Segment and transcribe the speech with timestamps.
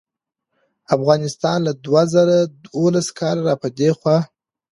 [0.95, 4.17] افغانستان له دوه زره دولسم کال راپه دې خوا